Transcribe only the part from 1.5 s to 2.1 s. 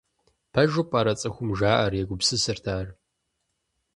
жаӀэр?-